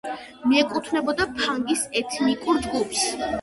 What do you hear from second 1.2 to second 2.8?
ფანგის ეთნიკურ